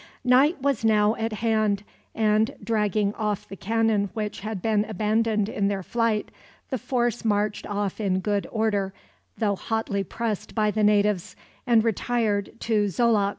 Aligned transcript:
Night 0.23 0.59
was 0.59 0.83
now 0.83 1.13
at 1.17 1.31
hand 1.31 1.83
and, 2.15 2.55
dragging 2.63 3.13
off 3.13 3.47
the 3.47 3.55
cannon 3.55 4.09
which 4.15 4.39
had 4.39 4.59
been 4.59 4.83
abandoned 4.85 5.47
in 5.47 5.67
their 5.67 5.83
flight, 5.83 6.31
the 6.71 6.79
force 6.79 7.23
marched 7.23 7.67
off 7.67 8.01
in 8.01 8.19
good 8.19 8.47
order, 8.51 8.95
though 9.37 9.55
hotly 9.55 10.03
pressed 10.03 10.55
by 10.55 10.71
the 10.71 10.83
natives, 10.83 11.35
and 11.67 11.83
retired 11.83 12.59
to 12.61 12.85
Xoloc. 12.87 13.29